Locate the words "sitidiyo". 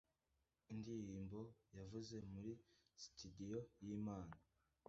3.01-3.59